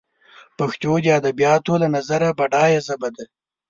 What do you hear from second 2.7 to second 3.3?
ژبه ده